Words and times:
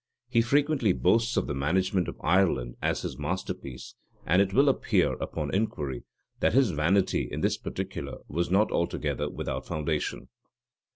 He 0.29 0.41
frequently 0.41 0.93
boasts 0.93 1.37
of 1.37 1.45
the 1.45 1.53
management 1.53 2.07
of 2.07 2.19
Ireland 2.21 2.75
as 2.81 3.03
his 3.03 3.19
masterpiece; 3.19 3.93
and 4.25 4.41
it 4.41 4.51
will 4.51 4.67
appear, 4.67 5.13
upon 5.13 5.53
inquiry, 5.53 6.05
that 6.39 6.53
his 6.53 6.71
vanity 6.71 7.29
in 7.31 7.41
this 7.41 7.57
particular 7.59 8.17
was 8.27 8.49
not 8.49 8.71
altogether 8.71 9.29
without 9.29 9.67
foundation. 9.67 10.29